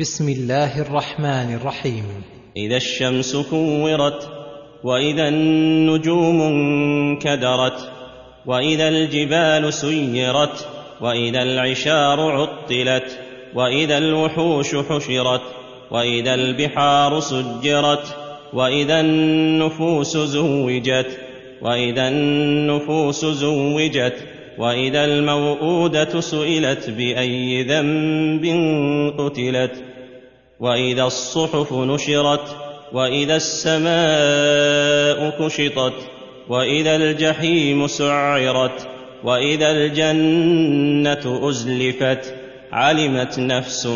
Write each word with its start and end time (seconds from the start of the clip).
بسم 0.00 0.28
الله 0.28 0.80
الرحمن 0.80 1.54
الرحيم. 1.54 2.04
إذا 2.56 2.76
الشمس 2.76 3.36
كورت 3.36 4.28
وإذا 4.84 5.28
النجوم 5.28 6.40
انكدرت 6.42 7.90
وإذا 8.46 8.88
الجبال 8.88 9.72
سيرت 9.72 10.68
وإذا 11.00 11.42
العشار 11.42 12.20
عطلت 12.20 13.18
وإذا 13.54 13.98
الوحوش 13.98 14.76
حشرت 14.76 15.42
وإذا 15.90 16.34
البحار 16.34 17.20
سجرت 17.20 18.16
وإذا 18.52 19.00
النفوس 19.00 20.16
زوجت 20.16 21.18
وإذا 21.62 22.08
النفوس 22.08 23.24
زوجت 23.24 24.16
وإذا 24.58 25.04
الموءودة 25.04 26.20
سئلت 26.20 26.90
بأي 26.90 27.62
ذنب 27.62 28.44
قتلت 29.18 29.87
وإذا 30.60 31.04
الصحف 31.04 31.72
نشرت 31.72 32.56
وإذا 32.92 33.36
السماء 33.36 33.88
كشطت 35.38 35.94
وإذا 36.48 36.96
الجحيم 36.96 37.86
سعرت 37.86 38.88
وإذا 39.24 39.70
الجنة 39.70 41.48
أزلفت 41.48 42.34
علمت 42.72 43.38
نفس 43.38 43.86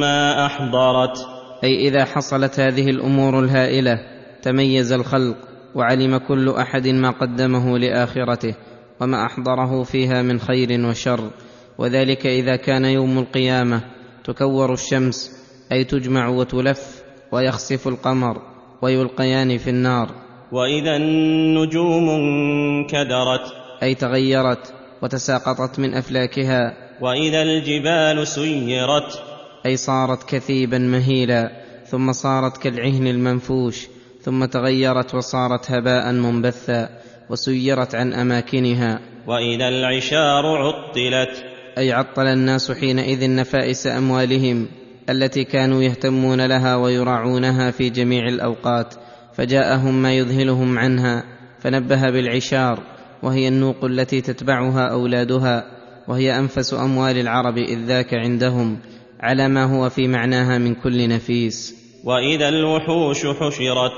ما 0.00 0.46
أحضرت. 0.46 1.26
أي 1.64 1.88
إذا 1.88 2.04
حصلت 2.04 2.60
هذه 2.60 2.90
الأمور 2.90 3.38
الهائلة 3.38 3.98
تميز 4.42 4.92
الخلق 4.92 5.36
وعلم 5.74 6.16
كل 6.16 6.50
أحد 6.50 6.88
ما 6.88 7.10
قدمه 7.10 7.78
لآخرته 7.78 8.54
وما 9.00 9.26
أحضره 9.26 9.82
فيها 9.82 10.22
من 10.22 10.40
خير 10.40 10.86
وشر. 10.86 11.30
وذلك 11.78 12.26
إذا 12.26 12.56
كان 12.56 12.84
يوم 12.84 13.18
القيامة 13.18 13.80
تكور 14.24 14.72
الشمس 14.72 15.43
أي 15.72 15.84
تجمع 15.84 16.28
وتلف 16.28 17.02
ويخسف 17.32 17.88
القمر 17.88 18.42
ويلقيان 18.82 19.58
في 19.58 19.70
النار. 19.70 20.10
وإذا 20.52 20.96
النجوم 20.96 22.08
انكدرت 22.10 23.52
أي 23.82 23.94
تغيرت 23.94 24.74
وتساقطت 25.02 25.78
من 25.78 25.94
أفلاكها. 25.94 26.74
وإذا 27.00 27.42
الجبال 27.42 28.26
سيرت 28.26 29.22
أي 29.66 29.76
صارت 29.76 30.28
كثيبا 30.28 30.78
مهيلا 30.78 31.50
ثم 31.86 32.12
صارت 32.12 32.56
كالعهن 32.56 33.06
المنفوش 33.06 33.86
ثم 34.22 34.44
تغيرت 34.44 35.14
وصارت 35.14 35.70
هباء 35.70 36.12
منبثا 36.12 36.88
وسيرت 37.30 37.94
عن 37.94 38.12
أماكنها. 38.12 39.00
وإذا 39.26 39.68
العشار 39.68 40.46
عطلت 40.46 41.44
أي 41.78 41.92
عطل 41.92 42.26
الناس 42.26 42.72
حينئذ 42.72 43.34
نفائس 43.34 43.86
أموالهم. 43.86 44.68
التي 45.10 45.44
كانوا 45.44 45.82
يهتمون 45.82 46.46
لها 46.46 46.76
ويراعونها 46.76 47.70
في 47.70 47.90
جميع 47.90 48.28
الأوقات 48.28 48.94
فجاءهم 49.34 50.02
ما 50.02 50.14
يذهلهم 50.14 50.78
عنها 50.78 51.24
فنبه 51.60 52.10
بالعشار 52.10 52.82
وهي 53.22 53.48
النوق 53.48 53.84
التي 53.84 54.20
تتبعها 54.20 54.92
أولادها 54.92 55.64
وهي 56.08 56.38
أنفس 56.38 56.74
أموال 56.74 57.18
العرب 57.18 57.58
إذ 57.58 57.78
ذاك 57.78 58.14
عندهم 58.14 58.78
على 59.20 59.48
ما 59.48 59.64
هو 59.64 59.88
في 59.88 60.08
معناها 60.08 60.58
من 60.58 60.74
كل 60.74 61.08
نفيس. 61.08 61.74
وإذا 62.04 62.48
الوحوش 62.48 63.26
حشرت. 63.26 63.92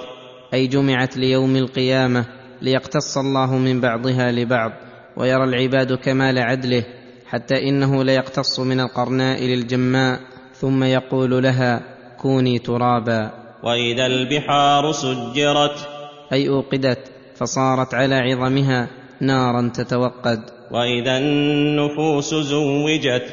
أي 0.55 0.67
جمعت 0.67 1.17
ليوم 1.17 1.57
القيامة 1.57 2.25
ليقتص 2.63 3.19
الله 3.19 3.59
من 3.59 3.81
بعضها 3.81 4.33
لبعض 4.33 4.73
ويرى 5.17 5.45
العباد 5.45 5.93
كمال 5.93 6.39
عدله 6.39 6.85
حتى 7.27 7.69
إنه 7.69 8.05
ليقتص 8.05 8.61
من 8.61 8.81
القرناء 8.81 9.43
للجماء 9.45 10.21
ثم 10.61 10.85
يقول 10.85 11.43
لها 11.43 11.83
كوني 12.19 12.59
ترابا. 12.59 13.31
وإذا 13.63 14.07
البحار 14.07 14.93
سجرت 14.93 15.89
أي 16.33 16.49
أوقدت 16.49 16.99
فصارت 17.37 17.95
على 17.95 18.15
عظمها 18.15 18.89
نارا 19.21 19.71
تتوقد. 19.75 20.41
وإذا 20.71 21.19
النفوس 21.19 22.35
زوجت 22.35 23.25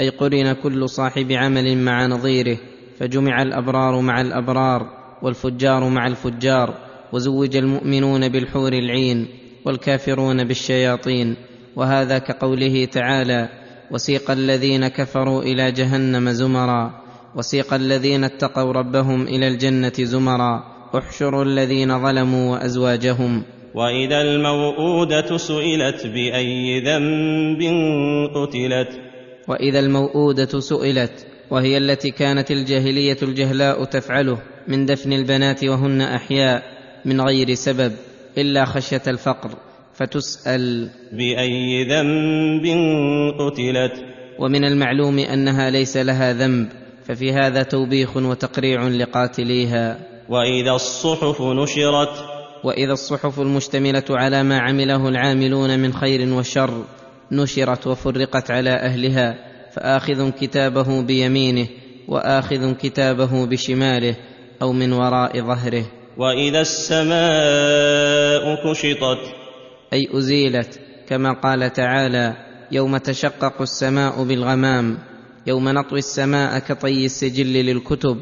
أي 0.00 0.08
قرن 0.08 0.52
كل 0.52 0.88
صاحب 0.88 1.32
عمل 1.32 1.78
مع 1.78 2.06
نظيره 2.06 2.58
فجمع 2.98 3.42
الأبرار 3.42 4.00
مع 4.00 4.20
الأبرار 4.20 4.86
والفجار 5.22 5.88
مع 5.88 6.06
الفجار 6.06 6.74
وزوج 7.12 7.56
المؤمنون 7.56 8.28
بالحور 8.28 8.72
العين 8.72 9.28
والكافرون 9.64 10.44
بالشياطين. 10.44 11.36
وهذا 11.76 12.18
كقوله 12.18 12.84
تعالى 12.84 13.48
وسيق 13.90 14.30
الذين 14.30 14.88
كفروا 14.88 15.42
إلى 15.42 15.72
جهنم 15.72 16.30
زمرا. 16.30 16.90
وسيق 17.36 17.74
الذين 17.74 18.24
اتقوا 18.24 18.72
ربهم 18.72 19.22
إلى 19.22 19.48
الجنة 19.48 19.92
زمرا. 19.98 20.62
احشروا 20.94 21.44
الذين 21.44 22.02
ظلموا 22.02 22.52
وأزواجهم. 22.52 23.42
وإذا 23.74 24.22
الموءودة 24.22 25.36
سئلت 25.36 26.06
بأي 26.06 26.80
ذنب 26.80 27.62
قتلت. 28.34 29.00
وإذا 29.48 29.78
الموءودة 29.78 30.60
سئلت 30.60 31.26
وهي 31.50 31.78
التي 31.78 32.10
كانت 32.10 32.50
الجاهلية 32.50 33.16
الجهلاء 33.22 33.84
تفعله 33.84 34.38
من 34.68 34.86
دفن 34.86 35.12
البنات 35.12 35.64
وهن 35.64 36.00
أحياء 36.00 36.62
من 37.04 37.20
غير 37.20 37.54
سبب 37.54 37.92
إلا 38.38 38.64
خشية 38.64 39.02
الفقر. 39.06 39.50
فتسأل 39.96 40.90
بأي 41.12 41.84
ذنب 41.84 42.66
قتلت. 43.40 44.04
ومن 44.38 44.64
المعلوم 44.64 45.18
أنها 45.18 45.70
ليس 45.70 45.96
لها 45.96 46.32
ذنب 46.32 46.68
ففي 47.04 47.32
هذا 47.32 47.62
توبيخ 47.62 48.16
وتقريع 48.16 48.88
لقاتليها. 48.88 49.98
وإذا 50.28 50.72
الصحف 50.72 51.42
نشرت. 51.42 52.36
وإذا 52.64 52.92
الصحف 52.92 53.40
المشتملة 53.40 54.04
على 54.10 54.42
ما 54.42 54.58
عمله 54.58 55.08
العاملون 55.08 55.78
من 55.78 55.92
خير 55.92 56.32
وشر 56.32 56.84
نشرت 57.32 57.86
وفرقت 57.86 58.50
على 58.50 58.70
أهلها 58.70 59.34
فآخذ 59.72 60.30
كتابه 60.30 61.02
بيمينه 61.02 61.68
وآخذ 62.08 62.72
كتابه 62.72 63.46
بشماله 63.46 64.16
أو 64.62 64.72
من 64.72 64.92
وراء 64.92 65.40
ظهره. 65.40 65.84
وإذا 66.16 66.60
السماء 66.60 67.12
كشطت. 68.64 69.45
أي 69.92 70.08
أزيلت 70.12 70.80
كما 71.08 71.32
قال 71.32 71.72
تعالى 71.72 72.36
يوم 72.72 72.96
تشقق 72.96 73.62
السماء 73.62 74.24
بالغمام 74.24 74.98
يوم 75.46 75.68
نطوي 75.68 75.98
السماء 75.98 76.58
كطي 76.58 77.04
السجل 77.04 77.52
للكتب 77.52 78.16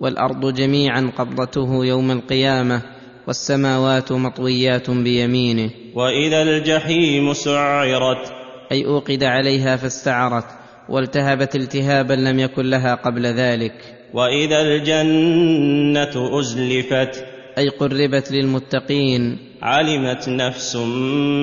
والأرض 0.00 0.54
جميعا 0.54 1.12
قبضته 1.18 1.84
يوم 1.84 2.10
القيامة 2.10 2.82
والسماوات 3.26 4.12
مطويات 4.12 4.90
بيمينه. 4.90 5.70
وإذا 5.94 6.42
الجحيم 6.42 7.32
سعرت. 7.32 8.32
أي 8.72 8.86
أوقد 8.86 9.24
عليها 9.24 9.76
فاستعرت 9.76 10.44
والتهبت 10.88 11.56
التهابا 11.56 12.14
لم 12.14 12.38
يكن 12.38 12.62
لها 12.62 12.94
قبل 12.94 13.26
ذلك. 13.26 13.74
وإذا 14.14 14.60
الجنة 14.60 16.38
أزلفت. 16.38 17.24
أي 17.58 17.68
قربت 17.68 18.32
للمتقين 18.32 19.49
علمت 19.62 20.28
نفس 20.28 20.76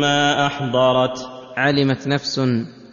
ما 0.01 0.47
أحضرت. 0.47 1.19
علمت 1.57 2.07
نفس 2.07 2.41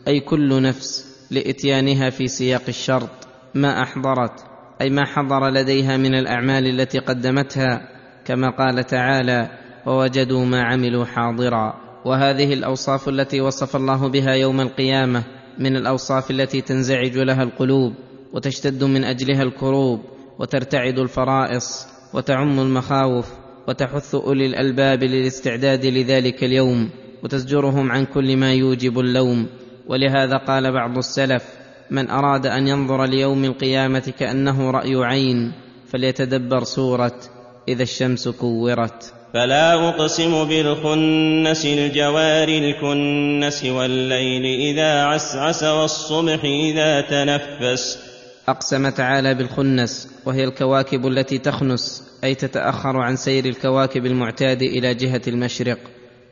أي 0.09 0.21
كل 0.21 0.63
نفس 0.63 1.05
لإتيانها 1.31 2.11
في 2.11 2.27
سياق 2.27 2.63
الشرط. 2.69 3.11
ما 3.55 3.83
أحضرت 3.83 4.45
أي 4.81 4.91
ما 4.91 5.05
حضر 5.05 5.49
لديها 5.51 5.97
من 5.97 6.15
الأعمال 6.15 6.81
التي 6.81 6.99
قدمتها 6.99 7.89
كما 8.25 8.51
قال 8.51 8.85
تعالى 8.85 9.49
ووجدوا 9.87 10.45
ما 10.45 10.63
عملوا 10.63 11.05
حاضرا. 11.05 11.75
وهذه 12.05 12.53
الأوصاف 12.53 13.09
التي 13.09 13.41
وصف 13.41 13.77
الله 13.77 14.09
بها 14.09 14.35
يوم 14.35 14.61
القيامة 14.61 15.23
من 15.59 15.77
الأوصاف 15.77 16.31
التي 16.31 16.61
تنزعج 16.61 17.19
لها 17.19 17.43
القلوب 17.43 17.95
وتشتد 18.33 18.85
من 18.85 19.05
أجلها 19.05 19.43
الكروب 19.43 20.01
وترتعد 20.39 20.99
الفرائص 20.99 21.87
وتعم 22.15 22.61
المخاوف. 22.61 23.44
وتحث 23.69 24.15
أولي 24.15 24.47
الألباب 24.47 25.05
للاستعداد 25.05 25.87
لذلك 25.87 26.45
اليوم 26.45 26.91
وتزجرهم 27.23 27.93
عن 27.93 28.05
كل 28.05 28.37
ما 28.37 28.53
يوجب 28.55 28.99
اللوم. 28.99 29.47
ولهذا 29.87 30.37
قال 30.37 30.73
بعض 30.73 30.99
السلف 30.99 31.43
من 31.91 32.11
أراد 32.11 32.47
أن 32.47 32.69
ينظر 32.69 33.05
ليوم 33.05 33.45
القيامة 33.45 34.13
كأنه 34.19 34.71
رأي 34.71 34.97
عين 34.97 35.53
فليتدبر 35.89 36.65
سورة 36.65 37.21
إذا 37.69 37.83
الشمس 37.83 38.29
كورت. 38.29 39.13
فلا 39.35 39.89
أقسم 39.89 40.45
بالخنس 40.45 41.67
الجوار 41.67 42.49
الكنس 42.49 43.65
والليل 43.65 44.45
إذا 44.45 45.05
عسعس 45.05 45.63
والصبح 45.63 46.45
إذا 46.45 47.01
تنفس. 47.01 48.14
أقسم 48.49 48.89
تعالى 48.89 49.35
بالخنس 49.35 50.09
وهي 50.27 50.45
الكواكب 50.45 51.07
التي 51.07 51.39
تخنس 51.39 52.11
أي 52.25 52.35
تتأخر 52.35 52.97
عن 52.97 53.17
سير 53.17 53.45
الكواكب 53.45 54.07
المعتاد 54.07 54.63
إلى 54.63 54.95
جهة 54.95 55.23
المشرق 55.29 55.79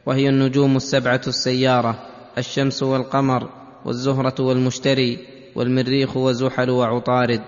وهي 0.07 0.29
النجوم 0.29 0.77
السبعة 0.77 1.21
السيارة 1.27 1.99
الشمس 2.39 2.83
والقمر 2.83 3.49
والزهرة 3.85 4.35
والمشتري 4.41 5.19
والمريخ 5.55 6.17
وزحل 6.17 6.71
وعطارد 6.71 7.41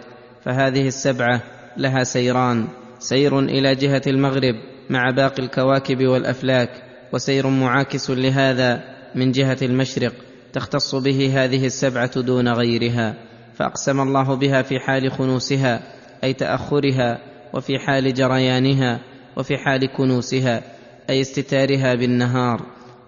فهذه 0.45 0.87
السبعة 0.87 1.43
لها 1.77 2.05
سيران 2.05 2.69
سير 2.99 3.39
إلى 3.39 3.75
جهة 3.75 4.03
المغرب 4.07 4.55
مع 4.91 5.11
باقي 5.11 5.43
الكواكب 5.43 6.07
والأفلاك 6.07 6.71
وسير 7.13 7.47
معاكس 7.49 8.11
لهذا 8.11 8.85
من 9.15 9.33
جهة 9.33 9.59
المشرق 9.63 10.13
تختص 10.53 10.95
به 10.95 11.45
هذه 11.45 11.67
السبعة 11.67 12.21
دون 12.21 12.49
غيرها. 12.49 13.15
فأقسم 13.55 14.01
الله 14.01 14.35
بها 14.35 14.63
في 14.63 14.79
حال 14.79 15.13
خنوسها 15.13 15.83
أي 16.25 16.33
تأخرها 16.33 17.19
وفي 17.55 17.79
حال 17.79 18.15
جريانها 18.15 19.01
وفي 19.37 19.57
حال 19.57 19.93
كنوسها 19.97 20.63
أي 21.11 21.21
استتارها 21.21 21.95
بالنهار. 21.95 22.61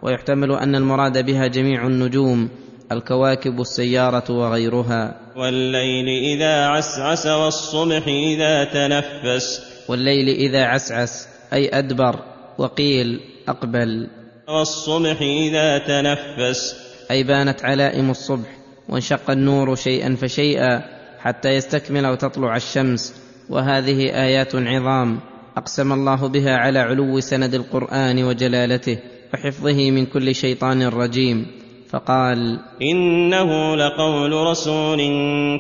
ويحتمل 0.03 0.53
أن 0.53 0.75
المراد 0.75 1.27
بها 1.27 1.47
جميع 1.47 1.87
النجوم 1.87 2.49
الكواكب 2.93 3.61
السيارة 3.61 4.33
وغيرها. 4.33 5.21
والليل 5.37 6.09
إذا 6.09 6.67
عسعس 6.67 7.27
والصبح 7.27 8.07
إذا 8.07 8.65
تنفس. 8.65 9.61
والليل 9.89 10.29
إذا 10.29 10.65
عسعس 10.65 11.29
أي 11.53 11.69
أدبر 11.79 12.25
وقيل 12.59 13.21
أقبل. 13.49 14.09
والصبح 14.49 15.21
إذا 15.21 15.79
تنفس. 15.79 16.77
أي 17.11 17.23
بانت 17.23 17.65
علائم 17.65 18.11
الصبح 18.11 18.56
وانشق 18.89 19.31
النور 19.31 19.75
شيئا 19.75 20.15
فشيئا 20.15 20.83
حتى 21.19 21.49
يستكمل 21.49 22.07
وتطلع 22.07 22.57
الشمس. 22.57 23.15
وهذه 23.49 23.99
آيات 23.99 24.55
عظام 24.55 25.21
أقسم 25.57 25.93
الله 25.93 26.29
بها 26.29 26.57
على 26.57 26.79
علو 26.79 27.21
سند 27.21 27.55
القرآن 27.55 28.25
وجلالته 28.25 28.99
وحفظه 29.35 29.91
من 29.91 30.07
كل 30.07 30.35
شيطان 30.35 30.83
رجيم. 30.83 31.47
فقال 31.91 32.61
إنه 32.83 33.77
لقول 33.77 34.33
رسول 34.33 34.99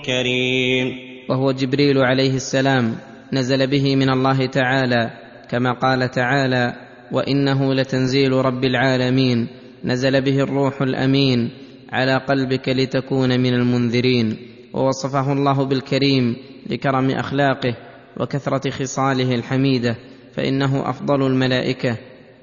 كريم. 0.06 0.92
وهو 1.28 1.52
جبريل 1.52 1.98
عليه 1.98 2.34
السلام 2.34 2.96
نزل 3.32 3.66
به 3.66 3.96
من 3.96 4.10
الله 4.10 4.46
تعالى 4.46 5.10
كما 5.50 5.72
قال 5.72 6.10
تعالى 6.10 6.72
وإنه 7.12 7.74
لتنزيل 7.74 8.32
رب 8.32 8.64
العالمين. 8.64 9.48
نزل 9.84 10.20
به 10.20 10.40
الروح 10.40 10.82
الأمين. 10.82 11.65
على 11.92 12.16
قلبك 12.16 12.68
لتكون 12.68 13.40
من 13.40 13.54
المنذرين. 13.54 14.36
ووصفه 14.74 15.32
الله 15.32 15.64
بالكريم 15.64 16.36
لكرم 16.70 17.10
أخلاقه 17.10 17.76
وكثرة 18.20 18.70
خصاله 18.70 19.34
الحميدة 19.34 19.96
فإنه 20.34 20.90
أفضل 20.90 21.26
الملائكة 21.26 21.96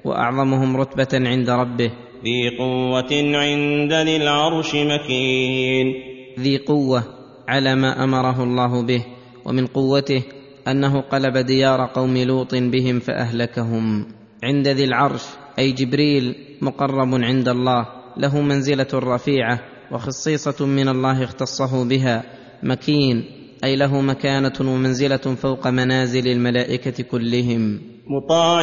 وأعظمهم 0.04 0.76
رتبة 0.76 1.28
عند 1.28 1.50
ربه. 1.50 1.90
ذي 2.24 2.56
قوة 2.58 3.12
عند 3.12 3.92
ذي 3.92 4.16
العرش 4.16 4.74
مكين. 4.74 5.94
ذي 6.40 6.58
قوة 6.58 7.02
على 7.48 7.74
ما 7.74 8.04
أمره 8.04 8.44
الله 8.44 8.82
به 8.82 9.04
ومن 9.44 9.66
قوته 9.66 10.22
أنه 10.68 11.00
قلب 11.00 11.36
ديار 11.36 11.86
قوم 11.86 12.16
لوط 12.16 12.54
بهم 12.54 12.98
فأهلكهم. 13.00 14.06
عند 14.44 14.68
ذي 14.68 14.84
العرش 14.84 15.22
أي 15.58 15.72
جبريل 15.72 16.34
مقرب 16.62 17.14
عند 17.14 17.48
الله 17.48 17.86
له 18.16 18.40
منزلة 18.40 18.88
رفيعة 18.94 19.60
وخصيصة 19.92 20.66
من 20.66 20.88
الله 20.88 21.24
اختصه 21.24 21.88
بها. 21.88 22.22
مكين 22.62 23.24
أي 23.64 23.76
له 23.76 24.00
مكانة 24.00 24.52
ومنزلة 24.60 25.16
فوق 25.16 25.66
منازل 25.68 26.28
الملائكة 26.28 27.02
كلهم. 27.02 27.80
مطاع 28.06 28.62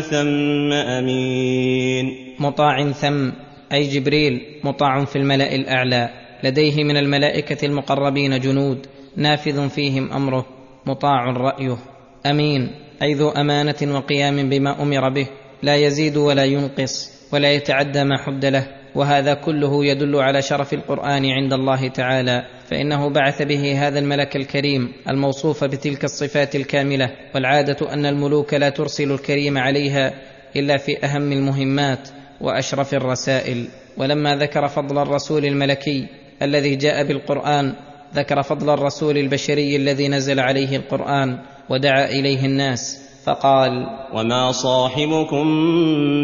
ثم 0.00 0.72
أمين. 0.72 2.06
مطاع 2.40 2.90
ثم 2.90 3.30
أي 3.72 3.88
جبريل 3.88 4.40
مطاع 4.64 5.04
في 5.04 5.16
الملأ 5.16 5.54
الأعلى. 5.54 6.10
لديه 6.44 6.84
من 6.84 6.96
الملائكة 6.96 7.66
المقربين 7.66 8.40
جنود 8.40 8.86
نافذ 9.16 9.68
فيهم 9.68 10.12
أمره. 10.12 10.46
مطاع 10.86 11.32
رأيه. 11.32 11.78
أمين 12.26 12.70
أي 13.02 13.14
ذو 13.14 13.28
أمانة 13.28 13.94
وقيام 13.96 14.48
بما 14.48 14.82
أمر 14.82 15.08
به. 15.08 15.26
لا 15.62 15.76
يزيد 15.76 16.16
ولا 16.16 16.44
ينقص 16.44 17.10
ولا 17.32 17.52
يتعدى 17.52 18.04
ما 18.04 18.18
حد 18.18 18.44
له. 18.44 18.77
وهذا 18.98 19.34
كله 19.34 19.84
يدل 19.84 20.16
على 20.16 20.42
شرف 20.42 20.74
القرآن 20.74 21.26
عند 21.26 21.52
الله 21.52 21.88
تعالى 21.88 22.44
فإنه 22.70 23.08
بعث 23.08 23.42
به 23.42 23.88
هذا 23.88 23.98
الملك 23.98 24.36
الكريم 24.36 24.92
الموصوف 25.08 25.64
بتلك 25.64 26.04
الصفات 26.04 26.56
الكاملة 26.56 27.10
والعادة 27.34 27.92
أن 27.92 28.06
الملوك 28.06 28.54
لا 28.54 28.68
ترسل 28.68 29.12
الكريم 29.12 29.58
عليها 29.58 30.14
إلا 30.56 30.76
في 30.76 31.04
أهم 31.04 31.32
المهمات 31.32 32.08
وأشرف 32.40 32.94
الرسائل. 32.94 33.68
ولما 33.96 34.36
ذكر 34.36 34.68
فضل 34.68 34.98
الرسول 35.02 35.44
الملكي 35.44 36.06
الذي 36.42 36.76
جاء 36.76 37.04
بالقرآن 37.04 37.74
ذكر 38.14 38.42
فضل 38.42 38.70
الرسول 38.74 39.18
البشري 39.18 39.76
الذي 39.76 40.08
نزل 40.08 40.40
عليه 40.40 40.76
القرآن 40.76 41.38
ودعا 41.68 42.04
إليه 42.04 42.46
الناس. 42.46 43.07
فقال 43.24 43.86
وما 44.14 44.52
صاحبكم 44.52 45.46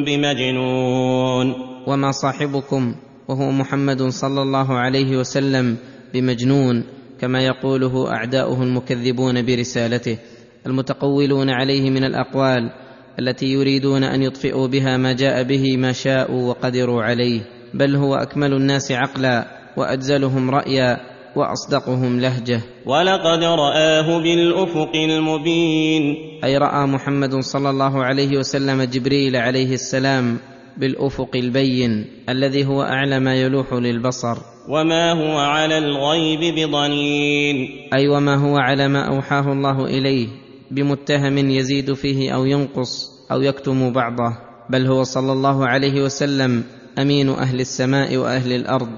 بمجنون. 0.06 1.54
وما 1.86 2.10
صاحبكم 2.10 2.94
وهو 3.28 3.50
محمد 3.50 4.02
صلى 4.02 4.42
الله 4.42 4.74
عليه 4.74 5.16
وسلم 5.16 5.76
بمجنون 6.14 6.84
كما 7.20 7.40
يقوله 7.40 8.12
اعداؤه 8.12 8.62
المكذبون 8.62 9.46
برسالته. 9.46 10.18
المتقولون 10.66 11.50
عليه 11.50 11.90
من 11.90 12.04
الاقوال 12.04 12.70
التي 13.18 13.46
يريدون 13.46 14.04
ان 14.04 14.22
يطفئوا 14.22 14.66
بها 14.66 14.96
ما 14.96 15.12
جاء 15.12 15.42
به 15.42 15.76
ما 15.76 15.92
شاءوا 15.92 16.48
وقدروا 16.48 17.02
عليه. 17.02 17.40
بل 17.74 17.96
هو 17.96 18.14
اكمل 18.14 18.52
الناس 18.52 18.92
عقلا 18.92 19.46
واجزلهم 19.76 20.50
رايا 20.50 21.13
وأصدقهم 21.36 22.20
لهجة. 22.20 22.60
ولقد 22.86 23.42
رآه 23.44 24.18
بالأفق 24.18 24.92
المبين. 24.94 26.16
أي 26.44 26.58
رأى 26.58 26.86
محمد 26.86 27.40
صلى 27.40 27.70
الله 27.70 28.04
عليه 28.04 28.38
وسلم 28.38 28.82
جبريل 28.82 29.36
عليه 29.36 29.74
السلام 29.74 30.38
بالأفق 30.76 31.30
البين 31.34 32.06
الذي 32.28 32.66
هو 32.66 32.82
أعلى 32.82 33.20
ما 33.20 33.34
يلوح 33.34 33.72
للبصر. 33.72 34.36
وما 34.68 35.12
هو 35.12 35.38
على 35.38 35.78
الغيب 35.78 36.40
بضنين. 36.40 37.68
أي 37.94 38.08
وما 38.08 38.34
هو 38.34 38.56
على 38.56 38.88
ما 38.88 39.08
أوحاه 39.08 39.52
الله 39.52 39.84
إليه 39.84 40.28
بمتهم 40.70 41.38
يزيد 41.50 41.92
فيه 41.92 42.34
أو 42.34 42.44
ينقص 42.44 43.10
أو 43.32 43.42
يكتم 43.42 43.92
بعضه. 43.92 44.36
بل 44.70 44.86
هو 44.86 45.02
صلى 45.02 45.32
الله 45.32 45.66
عليه 45.66 46.02
وسلم 46.02 46.64
أمين 46.98 47.28
أهل 47.28 47.60
السماء 47.60 48.16
وأهل 48.16 48.52
الأرض. 48.52 48.88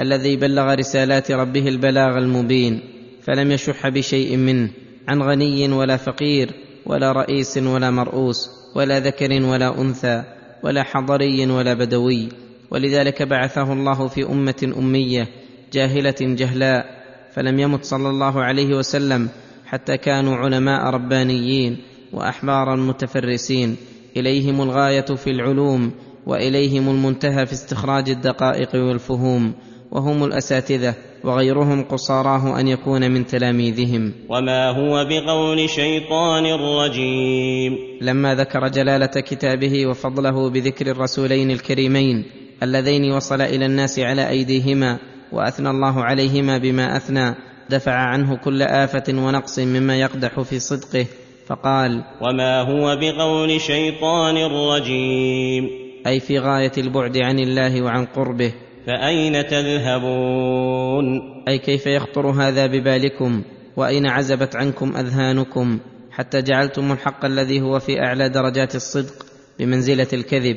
الذي 0.00 0.36
بلغ 0.36 0.74
رسالات 0.74 1.30
ربه 1.30 1.68
البلاغ 1.68 2.18
المبين 2.18 2.80
فلم 3.22 3.50
يشح 3.50 3.88
بشيء 3.88 4.36
منه 4.36 4.70
عن 5.08 5.22
غني 5.22 5.72
ولا 5.72 5.96
فقير 5.96 6.50
ولا 6.86 7.12
رئيس 7.12 7.58
ولا 7.58 7.90
مرؤوس 7.90 8.50
ولا 8.74 9.00
ذكر 9.00 9.42
ولا 9.42 9.80
أنثى 9.80 10.22
ولا 10.62 10.82
حضري 10.82 11.46
ولا 11.46 11.74
بدوي. 11.74 12.28
ولذلك 12.70 13.22
بعثه 13.22 13.72
الله 13.72 14.08
في 14.08 14.26
أمة 14.26 14.72
أمية 14.78 15.28
جاهلة 15.72 16.14
جهلاء 16.20 16.86
فلم 17.34 17.58
يمت 17.58 17.84
صلى 17.84 18.10
الله 18.10 18.42
عليه 18.42 18.74
وسلم 18.76 19.28
حتى 19.66 19.96
كانوا 19.96 20.36
علماء 20.36 20.90
ربانيين 20.90 21.78
وأحبارا 22.12 22.76
متفرسين. 22.76 23.76
إليهم 24.16 24.60
الغاية 24.60 25.00
في 25.16 25.30
العلوم 25.30 25.92
وإليهم 26.26 26.88
المنتهى 26.88 27.46
في 27.46 27.52
استخراج 27.52 28.10
الدقائق 28.10 28.74
والفهوم. 28.74 29.54
وهم 29.94 30.24
الأساتذة 30.24 30.94
وغيرهم 31.24 31.84
قصاراه 31.84 32.60
أن 32.60 32.68
يكون 32.68 33.10
من 33.10 33.26
تلاميذهم. 33.26 34.12
وما 34.28 34.70
هو 34.70 35.04
بقول 35.04 35.68
شيطان 35.68 36.44
رجيم. 36.44 37.78
لما 38.00 38.34
ذكر 38.34 38.68
جلالة 38.68 39.06
كتابه 39.06 39.86
وفضله 39.86 40.50
بذكر 40.50 40.86
الرسولين 40.86 41.50
الكريمين 41.50 42.24
اللذين 42.62 43.12
وصل 43.12 43.40
إلى 43.40 43.66
الناس 43.66 43.98
على 43.98 44.28
أيديهما 44.28 44.98
وأثنى 45.32 45.70
الله 45.70 46.04
عليهما 46.04 46.58
بما 46.58 46.96
أثنى 46.96 47.34
دفع 47.70 47.92
عنه 47.92 48.36
كل 48.36 48.62
آفة 48.62 49.04
ونقص 49.08 49.58
مما 49.58 49.96
يقدح 50.00 50.40
في 50.40 50.58
صدقه 50.58 51.06
فقال 51.46 52.04
وما 52.20 52.60
هو 52.60 52.96
بقول 52.96 53.60
شيطان 53.60 54.36
رجيم. 54.36 55.68
أي 56.06 56.20
في 56.20 56.38
غاية 56.38 56.72
البعد 56.78 57.16
عن 57.16 57.38
الله 57.38 57.82
وعن 57.82 58.04
قربه. 58.04 58.63
فأين 58.86 59.46
تذهبون؟ 59.46 61.20
أي 61.48 61.58
كيف 61.58 61.86
يخطر 61.86 62.30
هذا 62.30 62.66
ببالكم؟ 62.66 63.42
وأين 63.76 64.06
عزبت 64.06 64.56
عنكم 64.56 64.96
أذهانكم؟ 64.96 65.78
حتى 66.10 66.42
جعلتم 66.42 66.92
الحق 66.92 67.24
الذي 67.24 67.60
هو 67.60 67.78
في 67.78 68.00
أعلى 68.00 68.28
درجات 68.28 68.74
الصدق 68.74 69.26
بمنزلة 69.58 70.06
الكذب 70.12 70.56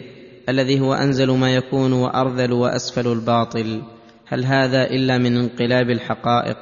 الذي 0.49 0.79
هو 0.79 0.93
أنزل 0.93 1.31
ما 1.31 1.55
يكون 1.55 1.93
وأرذل 1.93 2.53
وأسفل 2.53 3.07
الباطل. 3.07 3.81
هل 4.27 4.45
هذا 4.45 4.83
إلا 4.83 5.17
من 5.17 5.37
انقلاب 5.37 5.89
الحقائق؟ 5.89 6.57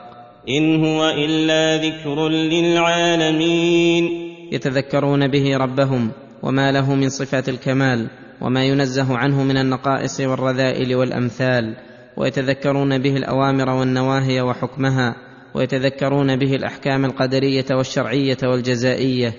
إن 0.49 0.85
هو 0.85 1.09
إلا 1.09 1.77
ذكر 1.77 2.29
للعالمين. 2.29 4.25
يتذكرون 4.51 5.27
به 5.27 5.57
ربهم 5.57 6.11
وما 6.43 6.71
له 6.71 6.95
من 6.95 7.09
صفات 7.09 7.49
الكمال 7.49 8.09
وما 8.41 8.65
ينزه 8.65 9.17
عنه 9.17 9.43
من 9.43 9.57
النقائص 9.57 10.21
والرذائل 10.21 10.95
والأمثال 10.95 11.75
ويتذكرون 12.17 12.97
به 12.97 13.17
الأوامر 13.17 13.69
والنواهي 13.69 14.41
وحكمها 14.41 15.15
ويتذكرون 15.55 16.35
به 16.35 16.55
الأحكام 16.55 17.05
القدرية 17.05 17.65
والشرعية 17.71 18.37
والجزائية 18.43 19.33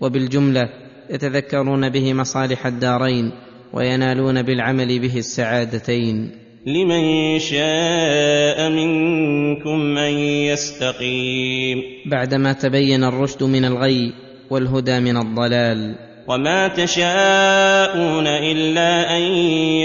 وبالجملة 0.00 0.68
يتذكرون 1.10 1.88
به 1.88 2.14
مصالح 2.14 2.66
الدارين 2.66 3.32
وينالون 3.72 4.42
بالعمل 4.42 4.98
به 4.98 5.16
السعادتين. 5.18 6.30
لمن 6.66 7.38
شاء 7.38 8.70
منكم 8.70 9.98
أن 9.98 10.12
يستقيم. 10.52 11.82
بعدما 12.06 12.52
تبين 12.52 13.04
الرشد 13.04 13.42
من 13.42 13.64
الغي 13.64 14.12
والهدى 14.50 15.00
من 15.00 15.16
الضلال. 15.16 16.11
وما 16.28 16.68
تشاءون 16.68 18.26
الا 18.26 19.16
ان 19.16 19.22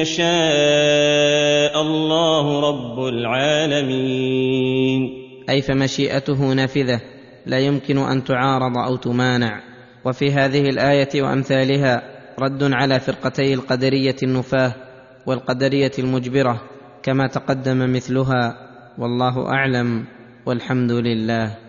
يشاء 0.02 1.82
الله 1.82 2.70
رب 2.70 3.00
العالمين 3.08 4.48
اي 5.50 5.62
فمشيئته 5.62 6.54
نافذه 6.54 7.02
لا 7.46 7.60
يمكن 7.60 7.98
ان 7.98 8.24
تعارض 8.24 8.78
أو 8.78 8.96
تمانع 8.96 9.62
وفي 10.06 10.32
هذه 10.32 10.62
الايه 10.70 11.22
وامثالها 11.22 12.02
رد 12.40 12.64
على 12.74 13.00
فرقتي 13.00 13.54
القدريه 13.54 14.16
النفاه 14.24 14.74
والقدريه 15.26 15.92
المجبره 16.00 16.62
كما 17.04 17.28
تقدم 17.28 17.94
مثلها 17.94 18.56
والله 18.98 19.50
اعلم 19.50 20.06
والحمد 20.46 20.92
لله 20.92 21.67